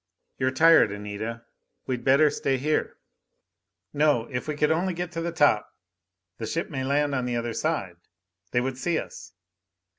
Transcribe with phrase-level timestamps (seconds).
[0.39, 1.43] "You're tired, Anita.
[1.85, 2.97] We'd better stay here."
[3.93, 4.25] "No.
[4.31, 5.69] If we could only get to the top
[6.39, 7.97] the ship may land on the other side
[8.49, 9.33] they would see us."